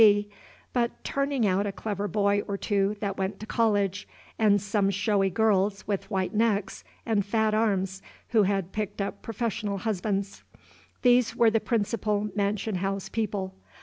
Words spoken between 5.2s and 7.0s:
girls with white necks